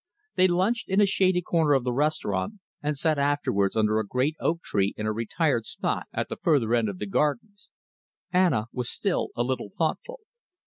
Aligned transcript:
They 0.33 0.47
lunched 0.47 0.89
in 0.89 0.99
a 0.99 1.05
shady 1.05 1.43
corner 1.43 1.73
of 1.75 1.83
the 1.83 1.93
restaurant 1.93 2.55
and 2.81 2.97
sat 2.97 3.19
afterwards 3.19 3.75
under 3.77 3.99
a 3.99 4.03
great 4.07 4.35
oak 4.39 4.63
tree 4.63 4.95
in 4.97 5.05
a 5.05 5.13
retired 5.13 5.67
spot 5.67 6.07
at 6.11 6.27
the 6.27 6.37
further 6.41 6.73
end 6.73 6.89
of 6.89 6.97
the 6.97 7.05
gardens. 7.05 7.69
Anna 8.33 8.65
was 8.73 8.89
still 8.89 9.27
a 9.35 9.43
little 9.43 9.69
thoughtful. 9.77 10.21